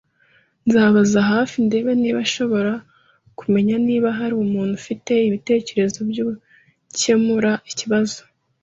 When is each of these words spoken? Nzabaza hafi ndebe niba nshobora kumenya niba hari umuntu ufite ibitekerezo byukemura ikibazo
Nzabaza 0.65 1.19
hafi 1.31 1.55
ndebe 1.67 1.91
niba 2.01 2.19
nshobora 2.27 2.73
kumenya 3.39 3.75
niba 3.87 4.07
hari 4.19 4.33
umuntu 4.45 4.73
ufite 4.81 5.13
ibitekerezo 5.27 5.99
byukemura 6.09 7.51
ikibazo 7.71 8.21